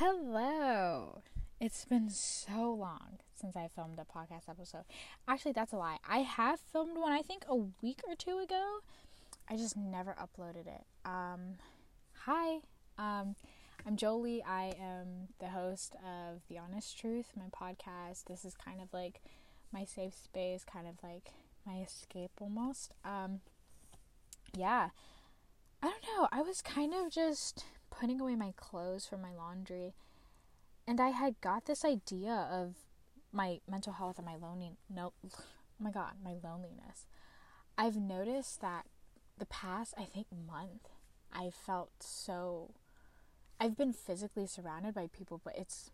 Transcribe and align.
Hello. 0.00 1.22
It's 1.60 1.84
been 1.84 2.08
so 2.08 2.72
long 2.72 3.18
since 3.34 3.56
I 3.56 3.66
filmed 3.66 3.98
a 3.98 4.04
podcast 4.04 4.48
episode. 4.48 4.84
Actually, 5.26 5.52
that's 5.52 5.72
a 5.72 5.76
lie. 5.76 5.96
I 6.08 6.18
have 6.18 6.60
filmed 6.60 6.96
one, 6.96 7.10
I 7.10 7.20
think, 7.20 7.44
a 7.48 7.56
week 7.56 8.02
or 8.06 8.14
two 8.14 8.38
ago. 8.38 8.78
I 9.50 9.56
just 9.56 9.76
never 9.76 10.14
uploaded 10.14 10.68
it. 10.68 10.84
Um, 11.04 11.56
hi. 12.12 12.60
Um, 12.96 13.34
I'm 13.84 13.96
Jolie. 13.96 14.40
I 14.44 14.72
am 14.80 15.30
the 15.40 15.48
host 15.48 15.96
of 15.96 16.42
The 16.48 16.58
Honest 16.58 16.96
Truth, 16.96 17.32
my 17.36 17.46
podcast. 17.46 18.26
This 18.26 18.44
is 18.44 18.54
kind 18.54 18.80
of 18.80 18.92
like 18.92 19.20
my 19.72 19.84
safe 19.84 20.14
space, 20.14 20.62
kind 20.62 20.86
of 20.86 20.94
like 21.02 21.32
my 21.66 21.80
escape 21.80 22.30
almost. 22.40 22.92
Um, 23.04 23.40
yeah. 24.56 24.90
I 25.82 25.86
don't 25.86 26.04
know. 26.04 26.28
I 26.30 26.42
was 26.42 26.62
kind 26.62 26.94
of 26.94 27.10
just 27.10 27.64
putting 27.98 28.20
away 28.20 28.36
my 28.36 28.52
clothes 28.56 29.06
for 29.06 29.16
my 29.16 29.32
laundry 29.34 29.94
and 30.86 31.00
I 31.00 31.08
had 31.08 31.40
got 31.40 31.66
this 31.66 31.84
idea 31.84 32.48
of 32.50 32.74
my 33.32 33.60
mental 33.68 33.92
health 33.92 34.18
and 34.18 34.26
my 34.26 34.36
lonely 34.36 34.70
no 34.88 35.12
oh 35.24 35.30
my 35.80 35.90
god, 35.90 36.14
my 36.24 36.34
loneliness. 36.42 37.06
I've 37.76 37.96
noticed 37.96 38.60
that 38.60 38.86
the 39.36 39.46
past 39.46 39.94
I 39.96 40.04
think 40.04 40.26
month 40.32 40.88
I 41.32 41.50
felt 41.50 41.90
so 42.00 42.72
I've 43.60 43.76
been 43.76 43.92
physically 43.92 44.46
surrounded 44.46 44.94
by 44.94 45.08
people 45.08 45.40
but 45.44 45.56
it's 45.56 45.90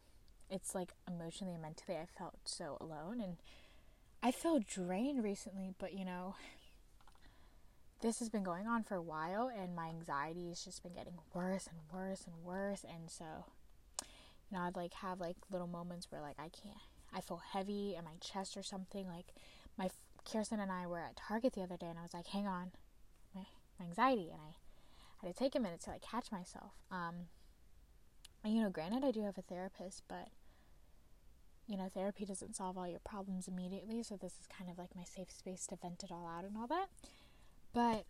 it's 0.51 0.75
like 0.75 0.93
emotionally 1.09 1.55
and 1.55 1.63
mentally 1.63 1.99
I 1.99 2.07
felt 2.07 2.37
so 2.45 2.79
alone 2.81 3.21
and 3.21 3.37
I 4.23 4.31
feel 4.31 4.61
drained 4.61 5.25
recently 5.25 5.73
but 5.79 5.93
you 5.93 6.05
know 6.05 6.37
this 8.01 8.19
has 8.19 8.29
been 8.29 8.43
going 8.43 8.67
on 8.67 8.83
for 8.83 8.95
a 8.95 9.03
while 9.03 9.49
and 9.49 9.75
my 9.75 9.89
anxiety 9.89 10.49
has 10.49 10.63
just 10.63 10.83
been 10.83 10.93
getting 10.93 11.15
worse 11.33 11.67
and 11.67 11.79
worse 11.93 12.25
and 12.27 12.45
worse 12.45 12.85
and 12.85 13.11
so 13.11 13.25
you 14.51 14.57
know 14.57 14.65
I'd 14.65 14.77
like 14.77 14.95
have 14.95 15.21
like 15.21 15.37
little 15.51 15.67
moments 15.67 16.11
where 16.11 16.21
like 16.21 16.39
I 16.39 16.49
can't 16.49 16.77
I 17.15 17.21
feel 17.21 17.41
heavy 17.53 17.95
in 17.97 18.05
my 18.05 18.17
chest 18.21 18.57
or 18.57 18.63
something 18.63 19.07
like 19.07 19.27
my 19.79 19.89
Kirsten 20.31 20.61
and 20.61 20.73
I 20.73 20.87
were 20.87 21.01
at 21.01 21.17
Target 21.17 21.53
the 21.55 21.63
other 21.63 21.77
day 21.77 21.87
and 21.87 21.99
I 21.99 22.03
was 22.03 22.15
like 22.15 22.27
hang 22.27 22.47
on 22.47 22.73
my, 23.35 23.47
my 23.79 23.87
anxiety 23.87 24.31
and 24.31 24.41
I 24.41 24.55
had 25.27 25.35
to 25.35 25.39
take 25.39 25.55
a 25.55 25.61
minute 25.61 25.81
to 25.83 25.91
like 25.91 26.03
catch 26.03 26.31
myself 26.31 26.73
um 26.91 27.29
and 28.45 28.55
you 28.55 28.63
know 28.63 28.71
granted 28.71 29.05
I 29.05 29.11
do 29.11 29.23
have 29.23 29.39
a 29.39 29.43
therapist 29.43 30.03
but 30.09 30.29
you 31.67 31.77
know 31.77 31.89
therapy 31.93 32.25
doesn't 32.25 32.57
solve 32.57 32.77
all 32.77 32.89
your 32.89 33.01
problems 33.01 33.49
immediately 33.49 34.03
so 34.03 34.17
this 34.17 34.33
is 34.33 34.47
kind 34.47 34.71
of 34.71 34.79
like 34.79 34.95
my 34.95 35.05
safe 35.05 35.31
space 35.31 35.67
to 35.69 35.77
vent 35.77 36.03
it 36.03 36.13
all 36.13 36.27
out 36.27 36.45
and 36.45 36.57
all 36.57 36.67
that 36.67 36.89
but 37.75 38.05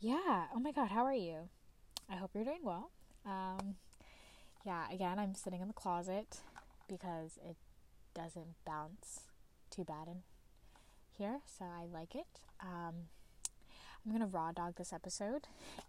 yeah, 0.00 0.44
oh 0.54 0.58
my 0.60 0.72
god, 0.72 0.88
how 0.90 1.04
are 1.04 1.14
you? 1.14 1.48
I 2.10 2.16
hope 2.16 2.32
you're 2.34 2.44
doing 2.44 2.64
well. 2.64 2.90
Um, 3.24 3.76
yeah, 4.66 4.84
again, 4.92 5.18
I'm 5.18 5.34
sitting 5.34 5.60
in 5.60 5.68
the 5.68 5.74
closet 5.74 6.40
because 6.88 7.38
it 7.48 7.56
doesn't 8.14 8.56
bounce 8.66 9.20
too 9.70 9.84
bad 9.84 10.08
in 10.08 10.22
here, 11.16 11.40
so 11.46 11.64
I 11.64 11.84
like 11.86 12.14
it. 12.14 12.40
Um, 12.60 13.08
I'm 14.04 14.12
gonna 14.12 14.26
raw 14.26 14.50
dog 14.52 14.74
this 14.76 14.92
episode 14.92 15.46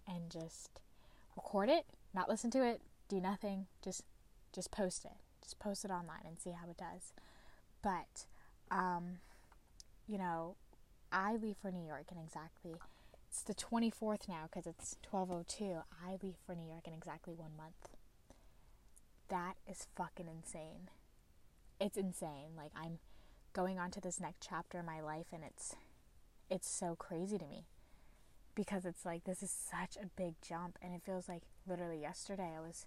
and 0.07 0.29
just 0.29 0.81
record 1.35 1.69
it, 1.69 1.85
not 2.13 2.29
listen 2.29 2.51
to 2.51 2.63
it, 2.63 2.81
do 3.09 3.19
nothing, 3.19 3.65
just 3.83 4.03
just 4.53 4.69
post 4.69 5.05
it, 5.05 5.17
just 5.41 5.57
post 5.59 5.85
it 5.85 5.91
online 5.91 6.25
and 6.25 6.39
see 6.39 6.51
how 6.51 6.69
it 6.69 6.77
does. 6.77 7.13
But 7.81 8.25
um, 8.69 9.19
you 10.07 10.17
know, 10.17 10.55
I 11.11 11.35
leave 11.35 11.57
for 11.61 11.71
New 11.71 11.85
York 11.85 12.05
in 12.11 12.17
exactly 12.17 12.75
it's 13.31 13.43
the 13.43 13.53
24th 13.53 14.27
now 14.27 14.49
because 14.49 14.67
it's 14.67 14.97
12:02. 15.09 15.83
I 16.05 16.17
leave 16.21 16.35
for 16.45 16.53
New 16.53 16.67
York 16.67 16.85
in 16.85 16.93
exactly 16.93 17.33
1 17.33 17.55
month. 17.55 17.87
That 19.29 19.55
is 19.65 19.87
fucking 19.95 20.27
insane. 20.27 20.89
It's 21.79 21.95
insane. 21.95 22.55
Like 22.57 22.71
I'm 22.75 22.99
going 23.53 23.79
on 23.79 23.89
to 23.91 24.01
this 24.01 24.19
next 24.19 24.45
chapter 24.45 24.79
in 24.79 24.85
my 24.85 24.99
life 24.99 25.27
and 25.31 25.43
it's 25.43 25.75
it's 26.49 26.69
so 26.69 26.95
crazy 26.95 27.37
to 27.37 27.45
me 27.45 27.65
because 28.53 28.85
it's 28.85 29.05
like 29.05 29.23
this 29.23 29.41
is 29.41 29.49
such 29.51 29.95
a 29.95 30.07
big 30.07 30.35
jump 30.41 30.77
and 30.81 30.93
it 30.93 31.01
feels 31.05 31.29
like 31.29 31.43
literally 31.65 32.01
yesterday 32.01 32.53
I 32.57 32.59
was 32.59 32.85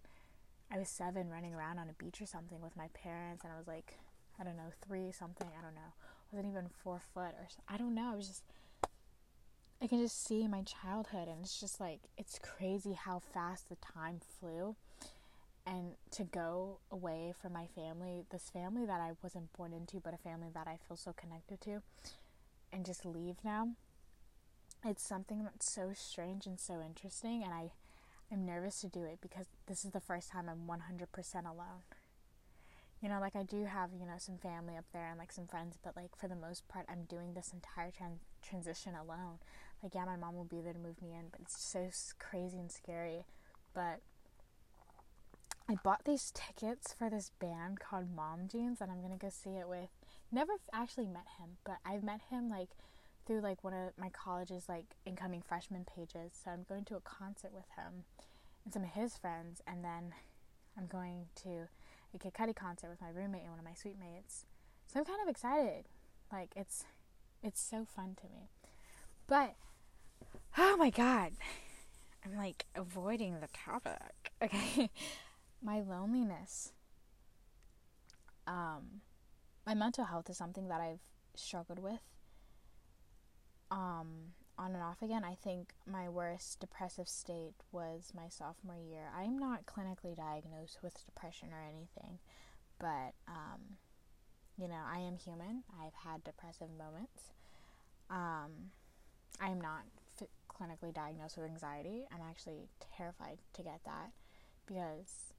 I 0.71 0.79
was 0.79 0.91
7 0.91 1.31
running 1.31 1.55
around 1.55 1.79
on 1.79 1.89
a 1.89 1.95
beach 1.95 2.21
or 2.21 2.27
something 2.27 2.61
with 2.61 2.77
my 2.77 2.89
parents 2.93 3.45
and 3.45 3.53
I 3.53 3.57
was 3.57 3.67
like 3.67 3.99
I 4.39 4.45
don't 4.45 4.57
know, 4.57 4.73
3 4.87 5.11
something, 5.13 5.49
I 5.59 5.63
don't 5.63 5.75
know. 5.75 5.93
Wasn't 6.34 6.53
even 6.53 6.69
4 6.83 7.00
foot 7.15 7.33
or 7.39 7.47
I 7.69 7.77
don't 7.77 7.95
know. 7.95 8.11
I 8.12 8.17
was 8.17 8.27
just 8.27 8.43
I 9.81 9.87
can 9.87 10.00
just 10.00 10.25
see 10.25 10.49
my 10.49 10.62
childhood, 10.62 11.28
and 11.28 11.43
it's 11.43 11.61
just 11.61 11.78
like 11.78 12.00
it's 12.17 12.39
crazy 12.39 12.95
how 12.95 13.21
fast 13.21 13.69
the 13.69 13.77
time 13.77 14.21
flew. 14.41 14.75
And 15.67 15.93
to 16.12 16.25
go 16.25 16.78
away 16.91 17.34
from 17.41 17.53
my 17.53 17.67
family, 17.67 18.25
this 18.31 18.50
family 18.50 18.84
that 18.84 19.00
I 19.00 19.12
wasn't 19.22 19.53
born 19.56 19.72
into, 19.72 20.00
but 20.00 20.12
a 20.12 20.19
family 20.19 20.49
that 20.55 20.67
I 20.67 20.78
feel 20.89 20.97
so 20.97 21.12
connected 21.12 21.61
to, 21.62 21.83
and 22.72 22.84
just 22.84 23.06
leave 23.06 23.37
now, 23.45 23.71
it's 24.84 25.06
something 25.06 25.45
that's 25.45 25.71
so 25.71 25.93
strange 25.95 26.47
and 26.47 26.59
so 26.59 26.83
interesting. 26.84 27.43
And 27.45 27.53
I, 27.53 27.71
I'm 28.31 28.45
nervous 28.45 28.81
to 28.81 28.89
do 28.89 29.05
it 29.05 29.19
because 29.22 29.47
this 29.66 29.84
is 29.84 29.93
the 29.93 30.01
first 30.01 30.31
time 30.31 30.49
I'm 30.49 30.66
100% 30.66 31.45
alone 31.45 31.83
you 33.04 33.10
know, 33.10 33.20
like 33.20 33.37
I 33.37 33.42
do 33.42 33.66
have, 33.66 33.91
you 33.92 34.06
know, 34.06 34.16
some 34.16 34.38
family 34.38 34.78
up 34.78 34.87
there 34.94 35.10
and 35.10 35.19
like 35.19 35.31
some 35.31 35.47
friends, 35.47 35.76
but 35.84 35.94
like 35.94 36.16
for 36.16 36.26
the 36.26 36.34
most 36.34 36.66
part, 36.69 36.87
I'm 36.88 37.04
doing 37.04 37.34
this 37.34 37.53
entire 37.53 37.91
tran- 37.91 38.25
transition 38.42 38.94
alone. 38.94 39.41
Like, 39.82 39.94
yeah, 39.94 40.06
my 40.06 40.16
mom 40.16 40.34
will 40.34 40.44
be 40.44 40.62
there 40.62 40.72
to 40.72 40.78
move 40.78 41.03
me 41.03 41.10
in, 41.12 41.26
but 41.31 41.42
it's 41.42 41.62
so 41.62 41.91
crazy 42.19 42.56
and 42.59 42.72
scary. 42.72 43.26
But 43.75 44.00
I 45.69 45.75
bought 45.84 46.06
these 46.06 46.32
tickets 46.34 46.94
for 46.98 47.10
this 47.10 47.31
band 47.38 47.78
called 47.78 48.06
Mom 48.16 48.48
Jeans, 48.50 48.81
and 48.81 48.91
I'm 48.91 49.03
gonna 49.03 49.19
go 49.19 49.28
see 49.28 49.50
it 49.50 49.69
with. 49.69 49.91
Never 50.32 50.54
actually 50.72 51.06
met 51.06 51.26
him, 51.38 51.59
but 51.62 51.76
I've 51.84 52.03
met 52.03 52.22
him 52.31 52.48
like 52.48 52.71
through 53.26 53.42
like 53.42 53.62
one 53.62 53.75
of 53.75 53.92
my 53.98 54.09
college's 54.09 54.66
like 54.66 54.97
incoming 55.04 55.42
freshman 55.42 55.84
pages. 55.84 56.32
So 56.42 56.50
I'm 56.50 56.65
going 56.66 56.86
to 56.86 56.97
a 56.97 57.00
concert 57.00 57.53
with 57.53 57.66
him 57.76 58.04
and 58.65 58.72
some 58.72 58.84
of 58.84 58.91
his 58.91 59.19
friends, 59.19 59.60
and 59.66 59.84
then 59.84 60.15
I'm 60.78 60.86
going 60.86 61.26
to 61.42 61.69
a 62.15 62.19
Kid 62.19 62.35
Cudi 62.35 62.55
concert 62.55 62.89
with 62.91 63.01
my 63.01 63.09
roommate 63.09 63.43
and 63.43 63.51
one 63.51 63.59
of 63.59 63.65
my 63.65 63.75
suite 63.75 63.99
mates. 63.99 64.47
So 64.93 65.01
I'm 65.01 65.05
kind 65.05 65.21
of 65.23 65.29
excited. 65.29 65.87
Like 66.33 66.51
it's 66.57 66.85
it's 67.43 67.61
so 67.61 67.85
fun 67.85 68.17
to 68.21 68.29
me. 68.29 68.49
But 69.27 69.55
oh 70.59 70.77
my 70.77 70.91
god. 70.91 71.33
I'm 72.25 72.37
like 72.37 72.67
avoiding 72.75 73.41
the 73.41 73.49
topic. 73.53 74.31
Okay. 74.43 74.91
my 75.63 75.81
loneliness. 75.81 76.73
Um 78.47 79.01
my 79.67 79.75
mental 79.75 80.05
health 80.05 80.29
is 80.29 80.37
something 80.37 80.69
that 80.69 80.81
I've 80.81 81.01
struggled 81.35 81.79
with. 81.79 82.01
Um 83.71 84.35
on 84.59 84.72
and 84.75 84.82
off 84.82 85.03
again. 85.03 85.25
I 85.25 85.34
think 85.34 85.72
my 85.87 86.09
worst 86.09 86.60
depressive 86.60 87.09
state 87.09 87.54
was 87.72 88.12
my 88.15 88.28
sophomore 88.28 88.78
year. 88.78 89.10
I'm 89.16 89.38
not 89.38 89.66
clinically 89.66 90.16
diagnosed 90.16 90.78
with 90.82 91.04
depression 91.04 91.48
or 91.53 91.62
anything, 91.62 92.19
but 92.78 93.15
um, 93.28 93.78
you 94.56 94.69
know, 94.69 94.81
I 94.87 94.98
am 94.98 95.16
human. 95.16 95.65
I've 95.81 95.94
had 95.94 96.22
depressive 96.22 96.69
moments. 96.78 97.32
Um, 98.10 98.70
I'm 99.41 99.60
not 99.60 99.82
f- 100.20 100.28
clinically 100.48 100.94
diagnosed 100.94 101.36
with 101.36 101.47
anxiety. 101.47 102.04
I'm 102.12 102.22
actually 102.28 102.69
terrified 102.97 103.38
to 103.54 103.62
get 103.62 103.81
that 103.84 104.10
because 104.66 105.32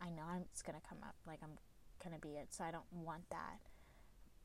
I 0.00 0.10
know 0.10 0.22
I'm, 0.28 0.44
it's 0.52 0.62
gonna 0.62 0.80
come 0.88 0.98
up. 1.02 1.14
Like 1.26 1.40
I'm 1.42 1.58
gonna 2.02 2.18
be 2.18 2.36
it, 2.36 2.48
so 2.54 2.64
I 2.64 2.70
don't 2.70 2.90
want 2.92 3.28
that. 3.30 3.58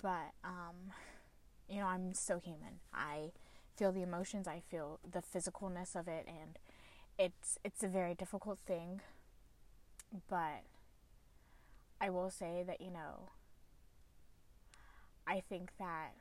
But 0.01 0.33
um, 0.43 0.91
you 1.69 1.79
know, 1.79 1.87
I'm 1.87 2.13
so 2.13 2.39
human. 2.39 2.79
I 2.93 3.31
feel 3.77 3.91
the 3.91 4.01
emotions, 4.01 4.47
I 4.47 4.61
feel 4.69 4.99
the 5.09 5.21
physicalness 5.21 5.95
of 5.95 6.07
it 6.07 6.25
and 6.27 6.57
it's 7.17 7.57
it's 7.63 7.83
a 7.83 7.87
very 7.87 8.13
difficult 8.13 8.59
thing. 8.65 9.01
But 10.29 10.63
I 11.99 12.09
will 12.09 12.29
say 12.29 12.63
that, 12.65 12.79
you 12.81 12.91
know, 12.91 13.29
I 15.25 15.41
think 15.41 15.71
that 15.79 16.13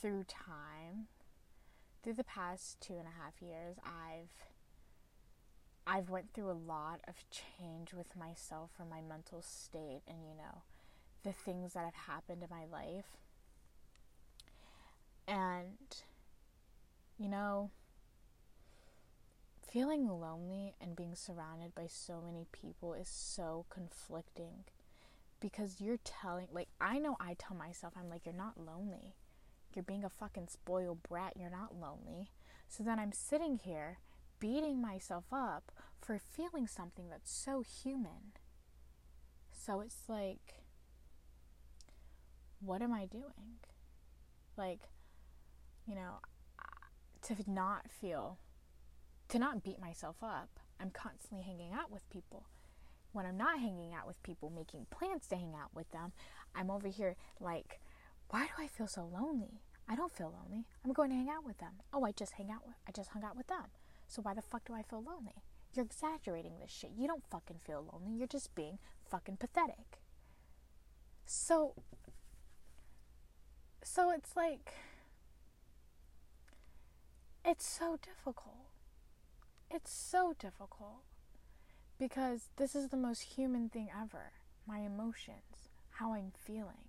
through 0.00 0.24
time, 0.24 1.08
through 2.02 2.14
the 2.14 2.24
past 2.24 2.80
two 2.80 2.94
and 2.94 3.06
a 3.06 3.22
half 3.22 3.42
years, 3.42 3.76
I've 3.84 4.46
I've 5.86 6.10
went 6.10 6.32
through 6.32 6.50
a 6.50 6.52
lot 6.52 7.00
of 7.08 7.24
change 7.30 7.92
with 7.92 8.16
myself 8.16 8.70
or 8.78 8.86
my 8.86 9.00
mental 9.00 9.42
state 9.42 10.02
and 10.06 10.18
you 10.22 10.36
know 10.36 10.62
the 11.24 11.32
things 11.32 11.72
that 11.72 11.84
have 11.84 11.94
happened 11.94 12.42
in 12.42 12.48
my 12.50 12.64
life 12.64 13.16
and, 15.30 15.78
you 17.16 17.28
know, 17.28 17.70
feeling 19.70 20.08
lonely 20.08 20.74
and 20.80 20.96
being 20.96 21.14
surrounded 21.14 21.74
by 21.74 21.86
so 21.86 22.20
many 22.20 22.46
people 22.50 22.92
is 22.92 23.08
so 23.08 23.64
conflicting 23.70 24.64
because 25.40 25.80
you're 25.80 25.98
telling, 26.02 26.48
like, 26.52 26.68
I 26.80 26.98
know 26.98 27.16
I 27.20 27.36
tell 27.38 27.56
myself, 27.56 27.94
I'm 27.96 28.10
like, 28.10 28.26
you're 28.26 28.34
not 28.34 28.60
lonely. 28.60 29.14
You're 29.72 29.84
being 29.84 30.04
a 30.04 30.10
fucking 30.10 30.48
spoiled 30.48 31.02
brat. 31.04 31.34
You're 31.38 31.48
not 31.48 31.76
lonely. 31.80 32.30
So 32.68 32.82
then 32.82 32.98
I'm 32.98 33.12
sitting 33.12 33.56
here 33.56 33.98
beating 34.40 34.82
myself 34.82 35.24
up 35.32 35.70
for 36.00 36.18
feeling 36.18 36.66
something 36.66 37.08
that's 37.08 37.32
so 37.32 37.62
human. 37.62 38.32
So 39.52 39.80
it's 39.80 40.08
like, 40.08 40.64
what 42.60 42.82
am 42.82 42.92
I 42.92 43.06
doing? 43.06 43.60
Like, 44.56 44.80
you 45.90 45.96
know, 45.96 46.20
to 47.22 47.34
not 47.50 47.90
feel, 47.90 48.38
to 49.28 49.40
not 49.40 49.64
beat 49.64 49.80
myself 49.80 50.16
up. 50.22 50.60
I'm 50.80 50.90
constantly 50.90 51.42
hanging 51.42 51.72
out 51.72 51.90
with 51.90 52.08
people. 52.10 52.46
When 53.12 53.26
I'm 53.26 53.36
not 53.36 53.58
hanging 53.58 53.92
out 53.92 54.06
with 54.06 54.22
people, 54.22 54.50
making 54.50 54.86
plans 54.90 55.26
to 55.26 55.36
hang 55.36 55.54
out 55.60 55.74
with 55.74 55.90
them, 55.90 56.12
I'm 56.54 56.70
over 56.70 56.86
here 56.86 57.16
like, 57.40 57.80
why 58.28 58.44
do 58.44 58.62
I 58.62 58.68
feel 58.68 58.86
so 58.86 59.10
lonely? 59.12 59.62
I 59.88 59.96
don't 59.96 60.16
feel 60.16 60.32
lonely. 60.32 60.64
I'm 60.84 60.92
going 60.92 61.10
to 61.10 61.16
hang 61.16 61.28
out 61.28 61.44
with 61.44 61.58
them. 61.58 61.72
Oh, 61.92 62.04
I 62.04 62.12
just 62.12 62.34
hang 62.34 62.52
out 62.52 62.64
with 62.64 62.76
I 62.86 62.92
just 62.92 63.10
hung 63.10 63.24
out 63.24 63.36
with 63.36 63.48
them. 63.48 63.64
So 64.06 64.22
why 64.22 64.34
the 64.34 64.42
fuck 64.42 64.66
do 64.66 64.74
I 64.74 64.82
feel 64.82 65.02
lonely? 65.02 65.42
You're 65.74 65.84
exaggerating 65.84 66.60
this 66.60 66.70
shit. 66.70 66.92
You 66.96 67.08
don't 67.08 67.24
fucking 67.28 67.58
feel 67.66 67.84
lonely. 67.92 68.16
You're 68.16 68.28
just 68.28 68.54
being 68.54 68.78
fucking 69.10 69.38
pathetic. 69.38 69.98
So 71.26 71.74
so 73.82 74.12
it's 74.12 74.36
like 74.36 74.72
it's 77.44 77.66
so 77.66 77.98
difficult. 78.02 78.68
It's 79.70 79.92
so 79.92 80.34
difficult 80.38 81.02
because 81.98 82.48
this 82.56 82.74
is 82.74 82.88
the 82.88 82.96
most 82.96 83.20
human 83.36 83.68
thing 83.68 83.88
ever. 83.94 84.32
My 84.66 84.78
emotions, 84.80 85.68
how 85.92 86.12
I'm 86.14 86.32
feeling. 86.36 86.88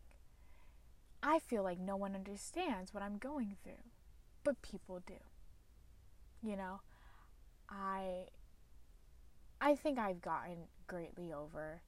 I 1.24 1.39
feel 1.39 1.63
like 1.63 1.80
no 1.80 1.95
one 1.95 2.15
understands 2.15 2.94
what 2.94 3.03
I'm 3.03 3.18
going 3.18 3.56
through, 3.63 3.83
but 4.44 4.62
people 4.62 5.01
do. 5.06 5.13
You 6.42 6.57
know, 6.57 6.81
I 7.69 8.25
I 9.59 9.75
think 9.75 10.00
I've 10.00 10.21
gotten 10.21 10.68
greatly 10.88 11.31
over 11.31 11.81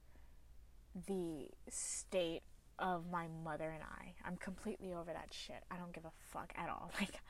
the 1.08 1.48
state 1.68 2.42
of 2.78 3.10
my 3.10 3.26
mother 3.42 3.70
and 3.70 3.82
I. 3.82 4.14
I'm 4.24 4.36
completely 4.36 4.92
over 4.92 5.12
that 5.12 5.28
shit. 5.32 5.64
I 5.70 5.76
don't 5.76 5.92
give 5.92 6.04
a 6.04 6.12
fuck 6.32 6.52
at 6.56 6.68
all. 6.68 6.92
Like 7.00 7.20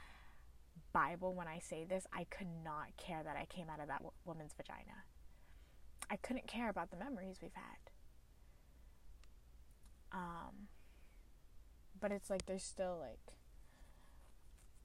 Bible 0.92 1.34
when 1.34 1.48
I 1.48 1.58
say 1.58 1.84
this, 1.84 2.06
I 2.12 2.24
could 2.24 2.46
not 2.64 2.96
care 2.96 3.22
that 3.22 3.36
I 3.36 3.46
came 3.46 3.68
out 3.68 3.80
of 3.80 3.88
that 3.88 3.98
w- 3.98 4.12
woman's 4.24 4.52
vagina. 4.56 5.04
I 6.10 6.16
couldn't 6.16 6.46
care 6.46 6.68
about 6.68 6.90
the 6.90 6.96
memories 6.96 7.38
we've 7.42 7.52
had. 7.54 7.90
Um 10.12 10.68
but 12.00 12.12
it's 12.12 12.30
like 12.30 12.46
there's 12.46 12.62
still 12.62 12.98
like 13.00 13.34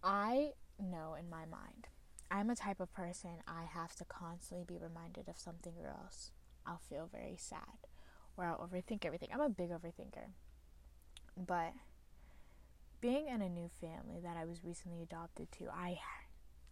I 0.03 0.51
know 0.80 1.15
in 1.19 1.30
my 1.30 1.45
mind. 1.45 1.88
I'm 2.31 2.50
a 2.50 2.56
type 2.56 2.80
of 2.80 2.94
person 2.94 3.41
I 3.47 3.63
have 3.63 3.95
to 3.95 4.06
constantly 4.06 4.65
be 4.65 4.81
reminded 4.81 5.27
of 5.27 5.38
something 5.38 5.74
or 5.81 5.89
else 5.89 6.31
I'll 6.65 6.81
feel 6.89 7.09
very 7.12 7.36
sad 7.38 7.88
or 8.38 8.45
I'll 8.45 8.57
overthink 8.68 9.06
everything. 9.06 9.30
I'm 9.33 9.41
a 9.41 9.50
big 9.50 9.69
overthinker. 9.69 10.30
But 11.36 11.74
being 13.01 13.28
in 13.28 13.42
a 13.42 13.50
new 13.50 13.69
family 13.80 14.19
that 14.22 14.38
I 14.38 14.46
was 14.46 14.63
recently 14.63 15.01
adopted 15.01 15.51
to, 15.54 15.69
I 15.69 16.00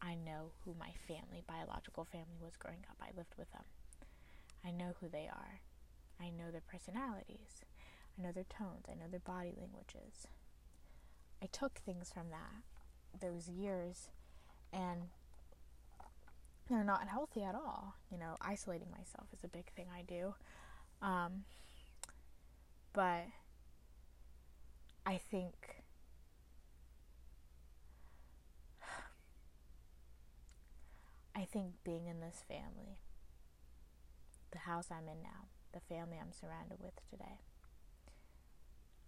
I 0.01 0.15
know 0.15 0.51
who 0.63 0.75
my 0.79 0.91
family, 1.07 1.43
biological 1.47 2.05
family 2.05 2.37
was 2.39 2.55
growing 2.57 2.85
up. 2.89 2.97
I 3.01 3.17
lived 3.17 3.33
with 3.37 3.51
them. 3.51 3.63
I 4.63 4.69
know 4.71 4.93
who 4.99 5.09
they 5.09 5.27
are. 5.27 5.61
I 6.21 6.29
know 6.29 6.51
their 6.51 6.61
personalities. 6.61 7.63
I 8.17 8.21
know 8.21 8.31
their 8.31 8.45
tones. 8.45 8.85
I 8.89 8.93
know 8.93 9.09
their 9.09 9.19
body 9.19 9.53
languages. 9.57 10.27
I 11.41 11.47
took 11.47 11.79
things 11.79 12.11
from 12.13 12.29
that 12.29 12.63
those 13.19 13.47
years 13.49 14.09
and 14.71 15.09
they're 16.69 16.83
not 16.83 17.07
healthy 17.07 17.43
at 17.43 17.55
all. 17.55 17.95
You 18.11 18.17
know, 18.17 18.35
isolating 18.41 18.89
myself 18.91 19.27
is 19.33 19.43
a 19.43 19.47
big 19.47 19.71
thing 19.73 19.87
I 19.95 20.01
do. 20.01 20.35
Um, 21.01 21.45
but 22.93 23.25
I 25.05 25.17
think 25.17 25.83
I 31.35 31.45
think 31.57 31.73
being 31.83 32.05
in 32.05 32.19
this 32.19 32.43
family, 32.47 32.99
the 34.51 34.59
house 34.59 34.89
I'm 34.91 35.09
in 35.09 35.23
now, 35.23 35.47
the 35.73 35.79
family 35.79 36.17
I'm 36.21 36.31
surrounded 36.31 36.77
with 36.83 36.93
today, 37.09 37.41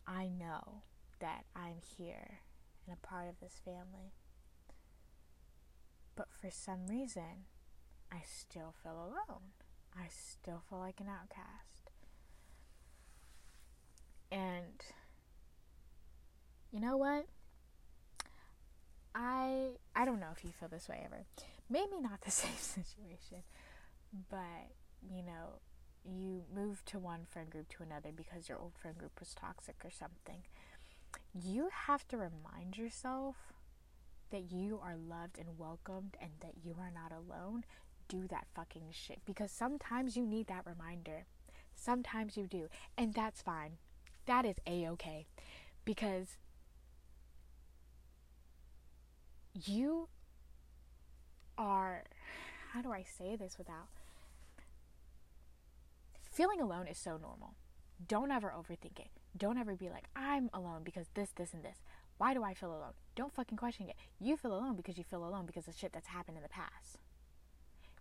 I 0.07 0.29
know 0.29 0.81
that 1.19 1.45
I'm 1.55 1.81
here 1.95 2.39
and 2.87 2.97
a 2.97 3.07
part 3.07 3.29
of 3.29 3.39
this 3.39 3.61
family. 3.63 4.13
But 6.15 6.29
for 6.41 6.49
some 6.49 6.87
reason, 6.87 7.45
I 8.11 8.23
still 8.25 8.73
feel 8.81 8.93
alone. 8.93 9.53
I 9.95 10.07
still 10.09 10.63
feel 10.67 10.79
like 10.79 10.99
an 10.99 11.07
outcast. 11.07 11.91
And 14.31 14.81
you 16.71 16.79
know 16.79 16.97
what? 16.97 17.27
I 19.15 19.71
I 19.95 20.05
don't 20.05 20.19
know 20.19 20.31
if 20.35 20.43
you 20.43 20.51
feel 20.51 20.69
this 20.69 20.87
way 20.87 21.01
ever. 21.05 21.25
Maybe 21.69 21.99
not 21.99 22.21
the 22.21 22.31
same 22.43 22.57
situation, 22.57 23.43
but 24.29 24.71
you 25.01 25.23
know, 25.23 25.59
you 26.05 26.43
move 26.53 26.83
to 26.85 26.99
one 26.99 27.25
friend 27.29 27.49
group 27.49 27.69
to 27.69 27.83
another 27.83 28.09
because 28.15 28.49
your 28.49 28.57
old 28.57 28.73
friend 28.77 28.97
group 28.97 29.19
was 29.19 29.33
toxic 29.33 29.75
or 29.83 29.91
something. 29.91 30.43
You 31.33 31.69
have 31.87 32.07
to 32.09 32.17
remind 32.17 32.77
yourself 32.77 33.35
that 34.31 34.51
you 34.51 34.79
are 34.83 34.95
loved 34.95 35.37
and 35.39 35.57
welcomed 35.57 36.15
and 36.21 36.31
that 36.41 36.53
you 36.63 36.75
are 36.79 36.91
not 36.91 37.11
alone. 37.11 37.65
Do 38.07 38.27
that 38.27 38.47
fucking 38.55 38.87
shit 38.91 39.19
because 39.25 39.51
sometimes 39.51 40.15
you 40.15 40.25
need 40.25 40.47
that 40.47 40.65
reminder. 40.65 41.25
Sometimes 41.75 42.35
you 42.35 42.47
do, 42.47 42.67
and 42.97 43.13
that's 43.13 43.41
fine. 43.41 43.77
That 44.25 44.45
is 44.45 44.55
a 44.67 44.87
okay 44.89 45.27
because 45.85 46.37
you 49.53 50.07
are 51.57 52.03
how 52.73 52.81
do 52.81 52.91
I 52.91 53.03
say 53.03 53.35
this 53.35 53.57
without 53.57 53.87
feeling 56.39 56.61
alone 56.61 56.87
is 56.87 56.97
so 56.97 57.17
normal. 57.17 57.55
Don't 58.07 58.31
ever 58.31 58.53
overthink 58.55 58.97
it. 58.97 59.09
Don't 59.35 59.57
ever 59.57 59.75
be 59.75 59.89
like, 59.89 60.05
I'm 60.15 60.49
alone 60.53 60.83
because 60.85 61.07
this, 61.13 61.31
this, 61.35 61.53
and 61.53 61.63
this. 61.63 61.77
Why 62.17 62.33
do 62.33 62.43
I 62.43 62.53
feel 62.53 62.69
alone? 62.69 62.93
Don't 63.13 63.33
fucking 63.33 63.57
question 63.57 63.89
it. 63.89 63.95
You 64.21 64.37
feel 64.37 64.53
alone 64.53 64.77
because 64.77 64.97
you 64.97 65.03
feel 65.03 65.25
alone 65.25 65.45
because 65.45 65.67
of 65.67 65.75
shit 65.75 65.91
that's 65.91 66.07
happened 66.07 66.37
in 66.37 66.43
the 66.43 66.49
past. 66.49 66.97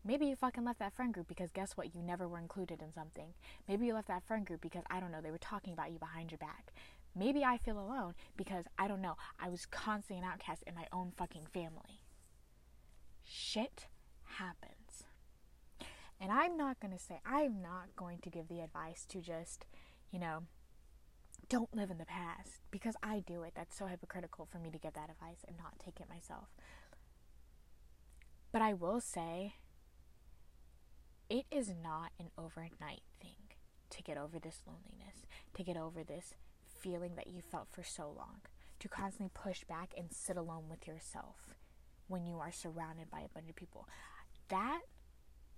Maybe 0.04 0.26
you 0.26 0.36
fucking 0.36 0.64
left 0.64 0.78
that 0.78 0.94
friend 0.94 1.12
group 1.12 1.26
because 1.26 1.50
guess 1.50 1.72
what? 1.76 1.94
You 1.94 2.00
never 2.00 2.28
were 2.28 2.38
included 2.38 2.80
in 2.80 2.92
something. 2.92 3.34
Maybe 3.66 3.86
you 3.86 3.94
left 3.94 4.06
that 4.06 4.22
friend 4.24 4.46
group 4.46 4.60
because, 4.60 4.84
I 4.88 5.00
don't 5.00 5.10
know, 5.10 5.20
they 5.20 5.32
were 5.32 5.38
talking 5.38 5.72
about 5.72 5.90
you 5.90 5.98
behind 5.98 6.30
your 6.30 6.38
back. 6.38 6.72
Maybe 7.14 7.44
I 7.44 7.58
feel 7.58 7.78
alone 7.78 8.14
because 8.36 8.64
I 8.78 8.88
don't 8.88 9.02
know, 9.02 9.16
I 9.40 9.48
was 9.48 9.66
constantly 9.66 10.24
an 10.24 10.30
outcast 10.30 10.62
in 10.66 10.74
my 10.74 10.86
own 10.92 11.12
fucking 11.16 11.46
family. 11.52 12.02
Shit 13.24 13.86
happens. 14.24 15.04
And 16.20 16.32
I'm 16.32 16.56
not 16.56 16.80
going 16.80 16.92
to 16.92 16.98
say, 16.98 17.20
I'm 17.24 17.62
not 17.62 17.94
going 17.96 18.18
to 18.22 18.30
give 18.30 18.48
the 18.48 18.60
advice 18.60 19.04
to 19.10 19.20
just, 19.20 19.66
you 20.10 20.18
know, 20.18 20.44
don't 21.48 21.74
live 21.74 21.90
in 21.90 21.98
the 21.98 22.04
past 22.04 22.62
because 22.70 22.94
I 23.02 23.20
do 23.20 23.42
it. 23.42 23.52
That's 23.54 23.76
so 23.76 23.86
hypocritical 23.86 24.46
for 24.46 24.58
me 24.58 24.70
to 24.70 24.78
give 24.78 24.94
that 24.94 25.10
advice 25.10 25.44
and 25.46 25.56
not 25.56 25.78
take 25.78 26.00
it 26.00 26.08
myself. 26.08 26.48
But 28.52 28.62
I 28.62 28.74
will 28.74 29.00
say, 29.00 29.54
it 31.28 31.44
is 31.50 31.72
not 31.82 32.12
an 32.18 32.30
overnight 32.36 33.02
thing 33.20 33.36
to 33.90 34.02
get 34.02 34.16
over 34.16 34.38
this 34.38 34.62
loneliness, 34.66 35.26
to 35.54 35.62
get 35.62 35.76
over 35.76 36.02
this 36.02 36.34
feeling 36.80 37.12
that 37.16 37.26
you 37.26 37.40
felt 37.40 37.68
for 37.70 37.82
so 37.82 38.04
long, 38.16 38.40
to 38.80 38.88
constantly 38.88 39.30
push 39.34 39.64
back 39.64 39.92
and 39.96 40.12
sit 40.12 40.36
alone 40.36 40.64
with 40.68 40.86
yourself 40.86 41.54
when 42.06 42.24
you 42.24 42.38
are 42.38 42.52
surrounded 42.52 43.10
by 43.10 43.20
a 43.20 43.28
bunch 43.34 43.48
of 43.48 43.56
people. 43.56 43.88
That 44.48 44.80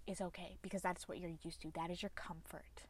is 0.07 0.21
okay 0.21 0.57
because 0.62 0.83
that's 0.83 1.07
what 1.07 1.19
you're 1.19 1.31
used 1.45 1.62
to, 1.62 1.71
that 1.75 1.91
is 1.91 2.03
your 2.03 2.12
comfort. 2.15 2.87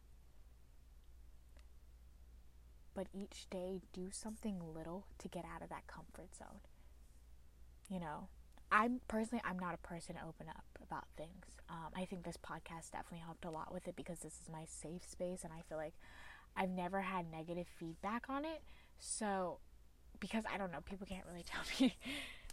But 2.95 3.07
each 3.15 3.49
day, 3.51 3.83
do 3.93 4.09
something 4.11 4.61
little 4.75 5.07
to 5.19 5.29
get 5.29 5.45
out 5.45 5.63
of 5.63 5.69
that 5.69 5.87
comfort 5.87 6.35
zone. 6.37 6.61
You 7.89 8.01
know, 8.01 8.29
I'm 8.73 9.01
personally, 9.09 9.43
I'm 9.45 9.59
not 9.59 9.75
a 9.75 9.79
person 9.79 10.17
to 10.17 10.23
open 10.23 10.49
up 10.49 10.65
about 10.83 11.05
things. 11.17 11.47
Um, 11.69 11.91
I 11.97 12.05
think 12.05 12.25
this 12.25 12.37
podcast 12.37 12.93
definitely 12.93 13.25
helped 13.25 13.45
a 13.45 13.51
lot 13.51 13.73
with 13.73 13.87
it 13.87 13.97
because 13.97 14.21
this 14.21 14.35
is 14.43 14.49
my 14.53 14.65
safe 14.67 15.03
space, 15.09 15.45
and 15.45 15.53
I 15.53 15.63
feel 15.69 15.79
like 15.79 15.95
I've 16.57 16.71
never 16.71 17.01
had 17.01 17.31
negative 17.31 17.67
feedback 17.79 18.25
on 18.29 18.45
it. 18.45 18.63
So, 18.99 19.59
because 20.19 20.45
I 20.53 20.59
don't 20.59 20.73
know, 20.73 20.81
people 20.81 21.07
can't 21.07 21.25
really 21.29 21.43
tell 21.47 21.63
me 21.81 21.97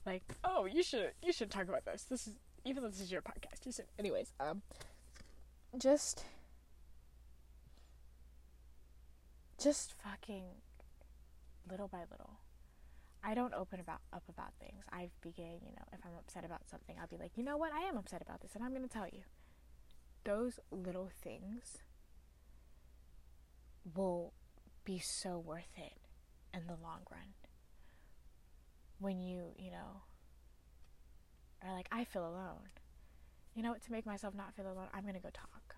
like, 0.06 0.24
oh, 0.44 0.66
you 0.66 0.84
should 0.84 1.12
you 1.22 1.34
should 1.34 1.51
talk 1.51 1.68
about 1.68 1.86
this. 1.86 2.04
This 2.04 2.27
is 2.27 2.34
even 2.66 2.84
though 2.84 2.89
this 2.89 3.01
is 3.01 3.12
your 3.12 3.22
podcast. 3.22 3.66
You 3.66 3.72
should, 3.72 3.86
anyways. 4.00 4.34
Um, 4.39 4.62
just 5.77 6.24
just 9.60 9.94
fucking 10.04 10.44
little 11.70 11.88
by 11.88 12.04
little. 12.12 12.39
I 13.24 13.34
don't 13.34 13.54
open 13.54 13.80
about 13.80 14.00
up 14.13 14.24
about 14.30 14.54
things. 14.60 14.86
I 14.92 15.10
begin, 15.22 15.60
you 15.66 15.74
know, 15.75 15.86
if 15.92 16.00
I'm 16.06 16.16
upset 16.18 16.46
about 16.46 16.70
something, 16.70 16.96
I'll 17.00 17.08
be 17.08 17.18
like, 17.18 17.32
you 17.36 17.44
know 17.44 17.58
what, 17.58 17.74
I 17.74 17.82
am 17.82 17.98
upset 17.98 18.22
about 18.22 18.42
this, 18.42 18.56
and 18.56 18.63
I'm 18.63 18.72
going 18.72 18.88
to 18.88 18.89
tell 18.89 19.08
you. 19.08 19.22
Those 20.24 20.60
little 20.72 21.10
things 21.22 21.77
will 23.96 24.34
be 24.86 25.00
so 25.00 25.38
worth 25.38 25.72
it 25.76 25.94
in 26.54 26.68
the 26.68 26.76
long 26.82 27.02
run. 27.12 27.34
When 29.00 29.22
you, 29.22 29.54
you 29.58 29.72
know, 29.72 30.02
are 31.64 31.74
like, 31.74 31.88
I 31.92 32.04
feel 32.04 32.28
alone. 32.28 32.70
You 33.54 33.64
know 33.64 33.72
what? 33.72 33.82
To 33.84 33.92
make 33.92 34.06
myself 34.06 34.34
not 34.36 34.56
feel 34.56 34.66
alone, 34.66 34.88
I'm 34.94 35.04
going 35.04 35.16
to 35.16 35.22
go 35.22 35.30
talk. 35.30 35.76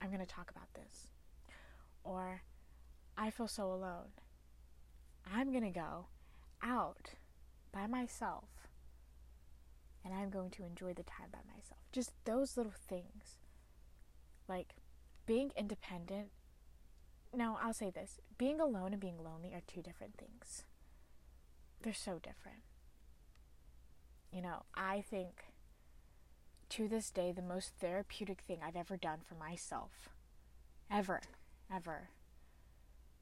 I'm 0.00 0.08
going 0.08 0.20
to 0.20 0.26
talk 0.26 0.50
about 0.50 0.72
this. 0.74 1.08
Or, 2.02 2.42
I 3.16 3.30
feel 3.30 3.48
so 3.48 3.72
alone. 3.72 4.12
I'm 5.32 5.52
going 5.52 5.64
to 5.64 5.70
go 5.70 6.06
out 6.62 7.10
by 7.72 7.86
myself 7.86 8.44
and 10.04 10.12
I'm 10.12 10.30
going 10.30 10.50
to 10.50 10.64
enjoy 10.64 10.92
the 10.92 11.02
time 11.02 11.28
by 11.32 11.38
myself. 11.46 11.80
Just 11.92 12.12
those 12.24 12.56
little 12.56 12.74
things. 12.88 13.36
Like 14.48 14.74
being 15.26 15.50
independent. 15.56 16.28
Now, 17.36 17.58
I'll 17.60 17.74
say 17.74 17.90
this 17.90 18.20
being 18.38 18.60
alone 18.60 18.92
and 18.92 19.00
being 19.00 19.22
lonely 19.22 19.52
are 19.54 19.62
two 19.66 19.82
different 19.82 20.16
things. 20.16 20.64
They're 21.82 21.92
so 21.92 22.14
different. 22.14 22.62
You 24.32 24.42
know, 24.42 24.62
I 24.74 25.00
think 25.00 25.44
to 26.70 26.88
this 26.88 27.10
day, 27.10 27.32
the 27.32 27.42
most 27.42 27.72
therapeutic 27.80 28.40
thing 28.40 28.58
I've 28.64 28.76
ever 28.76 28.96
done 28.96 29.18
for 29.26 29.34
myself, 29.34 30.08
ever, 30.90 31.20
ever, 31.72 32.08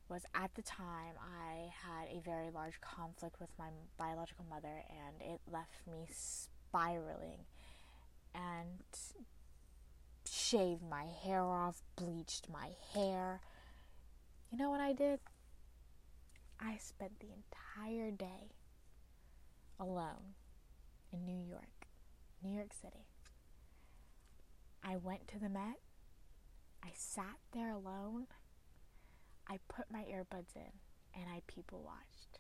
was 0.09 0.23
at 0.35 0.55
the 0.55 0.63
time 0.63 1.15
I 1.19 1.73
had 1.87 2.09
a 2.15 2.21
very 2.21 2.51
large 2.51 2.81
conflict 2.81 3.41
with 3.41 3.51
my 3.59 3.69
biological 3.99 4.45
mother 4.49 4.85
and 4.91 5.21
it 5.21 5.41
left 5.51 5.87
me 5.91 6.07
spiraling 6.11 7.47
and 8.35 8.81
shaved 10.27 10.83
my 10.83 11.05
hair 11.25 11.43
off, 11.43 11.83
bleached 11.97 12.49
my 12.51 12.71
hair. 12.95 13.41
You 14.53 14.59
know 14.59 14.71
what 14.71 14.81
I 14.81 14.93
did? 14.93 15.19
I 16.61 16.77
spent 16.77 17.19
the 17.19 17.31
entire 17.33 18.11
day 18.11 18.53
alone 19.81 20.35
in 21.11 21.25
New 21.25 21.43
York, 21.49 21.89
New 22.45 22.55
York 22.55 22.73
City. 22.73 23.07
I 24.85 24.97
went 24.97 25.27
to 25.29 25.39
the 25.41 25.49
Met. 25.49 25.81
I 26.85 26.91
sat 26.95 27.39
there 27.53 27.71
alone 27.71 28.27
I 29.49 29.59
put 29.69 29.91
my 29.91 30.05
earbuds 30.05 30.57
in 30.57 30.73
and 31.15 31.25
I 31.31 31.43
people 31.47 31.83
watched. 31.85 32.39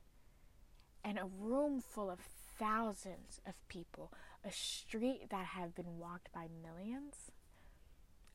And 1.04 1.18
a 1.18 1.26
room 1.26 1.80
full 1.80 2.10
of 2.10 2.20
thousands 2.58 3.40
of 3.46 3.54
people, 3.68 4.12
a 4.44 4.52
street 4.52 5.28
that 5.30 5.46
had 5.46 5.74
been 5.74 5.98
walked 5.98 6.32
by 6.32 6.46
millions, 6.62 7.30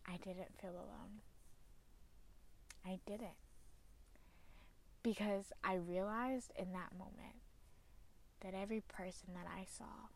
I 0.05 0.17
didn't 0.17 0.59
feel 0.61 0.71
alone. 0.71 1.21
I 2.85 2.99
didn't. 3.05 3.46
Because 5.07 5.53
I 5.63 5.75
realized 5.75 6.51
in 6.57 6.73
that 6.73 6.91
moment 6.91 7.39
that 8.41 8.53
every 8.53 8.81
person 8.81 9.29
that 9.35 9.47
I 9.49 9.63
saw 9.63 10.09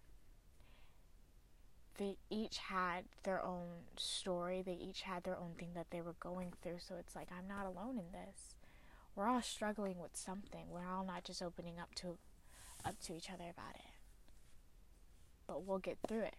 they 1.98 2.17
each 2.29 2.57
had 2.57 3.05
their 3.24 3.41
own 3.41 3.86
story. 3.95 4.62
They 4.62 4.74
each 4.74 5.03
had 5.03 5.24
their 5.24 5.38
own 5.38 5.51
thing 5.57 5.69
that 5.75 5.91
they 5.91 6.01
were 6.01 6.15
going 6.19 6.51
through. 6.62 6.79
So 6.79 6.95
it's 7.00 7.15
like 7.15 7.27
I'm 7.31 7.48
not 7.48 7.65
alone 7.65 8.00
in 8.00 8.12
this. 8.12 8.55
We're 9.15 9.27
all 9.27 9.41
struggling 9.41 10.00
with 10.00 10.17
something. 10.17 10.65
We're 10.69 10.89
all 10.89 11.05
not 11.05 11.24
just 11.24 11.41
opening 11.41 11.79
up 11.79 11.95
to 11.95 12.17
up 12.83 13.00
to 13.03 13.15
each 13.15 13.29
other 13.29 13.43
about 13.43 13.75
it. 13.75 13.91
But 15.48 15.63
we'll 15.65 15.79
get 15.79 16.00
through 16.05 16.24
it. 16.24 16.38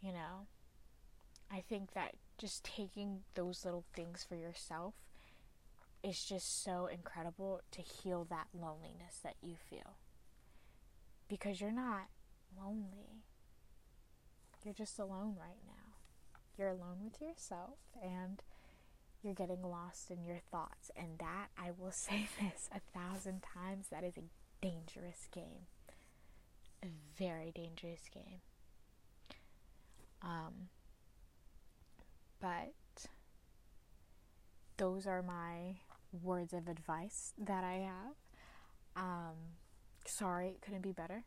You 0.00 0.12
know? 0.12 0.46
I 1.50 1.64
think 1.66 1.94
that 1.94 2.14
just 2.38 2.64
taking 2.64 3.22
those 3.34 3.64
little 3.64 3.84
things 3.92 4.24
for 4.28 4.36
yourself 4.36 4.94
is 6.02 6.24
just 6.24 6.62
so 6.62 6.86
incredible 6.86 7.62
to 7.72 7.82
heal 7.82 8.26
that 8.30 8.48
loneliness 8.54 9.20
that 9.22 9.36
you 9.42 9.56
feel. 9.68 9.96
Because 11.28 11.60
you're 11.60 11.72
not 11.72 12.08
lonely 12.56 13.24
you're 14.66 14.74
just 14.74 14.98
alone 14.98 15.36
right 15.38 15.62
now. 15.64 15.94
You're 16.58 16.70
alone 16.70 16.98
with 17.04 17.20
yourself 17.20 17.78
and 18.02 18.42
you're 19.22 19.32
getting 19.32 19.62
lost 19.62 20.10
in 20.10 20.24
your 20.24 20.40
thoughts. 20.50 20.90
And 20.96 21.20
that, 21.20 21.50
I 21.56 21.70
will 21.78 21.90
say 21.92 22.26
this 22.40 22.68
a 22.74 22.80
thousand 22.98 23.44
times, 23.54 23.86
that 23.92 24.02
is 24.02 24.16
a 24.16 24.24
dangerous 24.60 25.28
game. 25.30 25.68
A 26.82 26.88
very 27.16 27.52
dangerous 27.54 28.02
game. 28.12 28.40
Um, 30.20 30.68
but 32.40 32.74
those 34.78 35.06
are 35.06 35.22
my 35.22 35.76
words 36.22 36.52
of 36.52 36.68
advice 36.68 37.32
that 37.38 37.64
I 37.64 37.86
have. 37.86 38.14
Um, 38.96 39.34
sorry, 40.06 40.48
it 40.48 40.60
couldn't 40.62 40.82
be 40.82 40.92
better. 40.92 41.24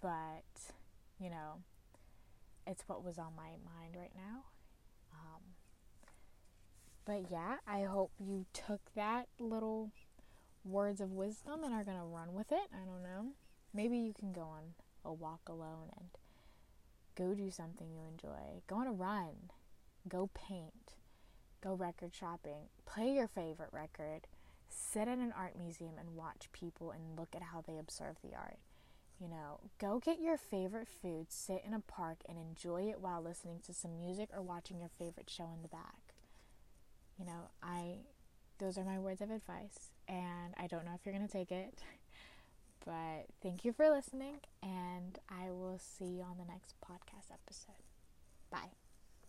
But, 0.00 0.72
you 1.18 1.30
know, 1.30 1.62
it's 2.66 2.84
what 2.86 3.04
was 3.04 3.18
on 3.18 3.32
my 3.36 3.50
mind 3.64 3.96
right 3.96 4.14
now. 4.14 4.44
Um, 5.12 5.42
but 7.04 7.30
yeah, 7.30 7.56
I 7.66 7.82
hope 7.82 8.12
you 8.18 8.46
took 8.52 8.80
that 8.94 9.28
little 9.38 9.90
words 10.64 11.00
of 11.00 11.12
wisdom 11.12 11.64
and 11.64 11.74
are 11.74 11.84
to 11.84 12.04
run 12.04 12.32
with 12.32 12.52
it. 12.52 12.68
I 12.72 12.84
don't 12.84 13.02
know. 13.02 13.32
Maybe 13.74 13.98
you 13.98 14.12
can 14.18 14.32
go 14.32 14.42
on 14.42 14.74
a 15.04 15.12
walk 15.12 15.40
alone 15.48 15.90
and 15.96 16.08
go 17.16 17.34
do 17.34 17.50
something 17.50 17.90
you 17.90 18.02
enjoy. 18.10 18.62
Go 18.66 18.76
on 18.76 18.86
a 18.86 18.92
run. 18.92 19.50
Go 20.08 20.30
paint. 20.34 20.94
Go 21.62 21.74
record 21.74 22.14
shopping. 22.14 22.68
Play 22.86 23.12
your 23.12 23.28
favorite 23.28 23.70
record. 23.72 24.26
Sit 24.68 25.08
in 25.08 25.20
an 25.20 25.34
art 25.36 25.58
museum 25.58 25.94
and 25.98 26.16
watch 26.16 26.48
people 26.52 26.90
and 26.90 27.18
look 27.18 27.34
at 27.34 27.42
how 27.42 27.60
they 27.60 27.78
observe 27.78 28.16
the 28.22 28.34
art. 28.34 28.58
You 29.20 29.28
know, 29.28 29.60
go 29.78 29.98
get 29.98 30.20
your 30.20 30.38
favorite 30.38 30.88
food, 30.88 31.26
sit 31.28 31.62
in 31.66 31.74
a 31.74 31.80
park, 31.80 32.18
and 32.26 32.38
enjoy 32.38 32.88
it 32.88 33.00
while 33.00 33.20
listening 33.20 33.60
to 33.66 33.74
some 33.74 34.00
music 34.00 34.30
or 34.34 34.40
watching 34.40 34.80
your 34.80 34.88
favorite 34.98 35.28
show 35.28 35.50
in 35.54 35.60
the 35.60 35.68
back. 35.68 36.14
You 37.18 37.26
know, 37.26 37.50
I, 37.62 37.98
those 38.58 38.78
are 38.78 38.84
my 38.84 38.98
words 38.98 39.20
of 39.20 39.30
advice, 39.30 39.90
and 40.08 40.54
I 40.56 40.66
don't 40.66 40.86
know 40.86 40.92
if 40.94 41.04
you're 41.04 41.14
going 41.14 41.26
to 41.26 41.32
take 41.32 41.52
it, 41.52 41.82
but 42.86 43.26
thank 43.42 43.62
you 43.66 43.74
for 43.74 43.90
listening, 43.90 44.36
and 44.62 45.18
I 45.28 45.50
will 45.50 45.78
see 45.78 46.06
you 46.06 46.22
on 46.22 46.38
the 46.38 46.50
next 46.50 46.76
podcast 46.80 47.30
episode. 47.30 47.84
Bye. 48.50 48.79